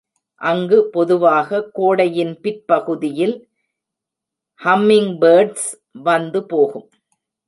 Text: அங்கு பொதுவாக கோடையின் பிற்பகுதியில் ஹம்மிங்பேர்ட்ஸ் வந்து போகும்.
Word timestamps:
அங்கு 0.41 0.77
பொதுவாக 0.85 1.59
கோடையின் 1.71 2.31
பிற்பகுதியில் 2.41 3.35
ஹம்மிங்பேர்ட்ஸ் 4.61 5.69
வந்து 6.03 6.41
போகும். 6.45 6.87